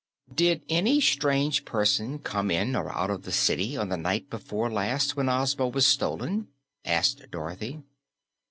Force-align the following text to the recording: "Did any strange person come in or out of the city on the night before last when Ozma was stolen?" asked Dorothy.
"Did 0.33 0.63
any 0.67 0.99
strange 0.99 1.63
person 1.63 2.17
come 2.17 2.49
in 2.49 2.75
or 2.75 2.89
out 2.91 3.11
of 3.11 3.21
the 3.21 3.31
city 3.31 3.77
on 3.77 3.89
the 3.89 3.97
night 3.97 4.31
before 4.31 4.67
last 4.71 5.15
when 5.15 5.29
Ozma 5.29 5.67
was 5.67 5.85
stolen?" 5.85 6.47
asked 6.83 7.23
Dorothy. 7.29 7.83